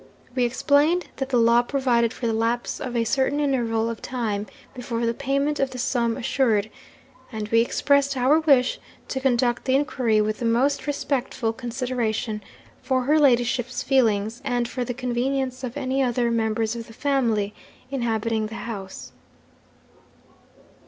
[0.33, 4.47] We explained that the law provided for the lapse of a certain interval of time
[4.73, 6.71] before the payment of the sum assured,
[7.31, 8.79] and we expressed our wish
[9.09, 12.41] to conduct the inquiry with the most respectful consideration
[12.81, 17.53] for her ladyship's feelings, and for the convenience of any other members of the family
[17.91, 19.11] inhabiting the house.